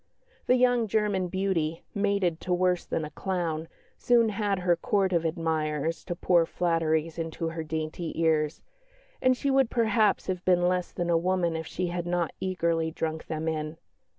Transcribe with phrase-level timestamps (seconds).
[0.47, 3.67] The young German beauty, mated to worse than a clown,
[3.99, 8.63] soon had her Court of admirers to pour flatteries into her dainty ears,
[9.21, 12.89] and she would perhaps have been less than a woman if she had not eagerly
[12.89, 13.77] drunk them in.